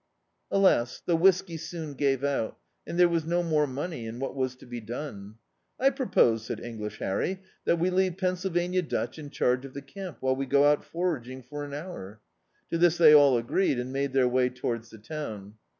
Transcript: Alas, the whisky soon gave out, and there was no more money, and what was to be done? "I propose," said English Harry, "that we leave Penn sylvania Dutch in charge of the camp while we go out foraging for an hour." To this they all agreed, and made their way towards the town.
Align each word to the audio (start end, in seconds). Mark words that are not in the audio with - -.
Alas, 0.49 0.99
the 1.05 1.15
whisky 1.15 1.57
soon 1.57 1.93
gave 1.93 2.23
out, 2.23 2.57
and 2.87 2.99
there 2.99 3.07
was 3.07 3.23
no 3.23 3.43
more 3.43 3.67
money, 3.67 4.07
and 4.07 4.19
what 4.19 4.35
was 4.35 4.55
to 4.55 4.65
be 4.65 4.81
done? 4.81 5.35
"I 5.79 5.91
propose," 5.91 6.43
said 6.43 6.59
English 6.59 6.97
Harry, 6.97 7.43
"that 7.65 7.77
we 7.77 7.91
leave 7.91 8.17
Penn 8.17 8.35
sylvania 8.35 8.81
Dutch 8.81 9.19
in 9.19 9.29
charge 9.29 9.63
of 9.63 9.75
the 9.75 9.81
camp 9.83 10.17
while 10.19 10.35
we 10.35 10.47
go 10.47 10.65
out 10.65 10.83
foraging 10.83 11.43
for 11.43 11.63
an 11.63 11.75
hour." 11.75 12.19
To 12.71 12.79
this 12.79 12.97
they 12.97 13.13
all 13.13 13.37
agreed, 13.37 13.77
and 13.77 13.93
made 13.93 14.13
their 14.13 14.27
way 14.27 14.49
towards 14.49 14.89
the 14.89 14.97
town. 14.97 15.53